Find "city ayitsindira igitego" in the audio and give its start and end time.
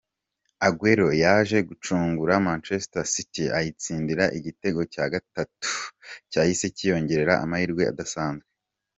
3.13-4.81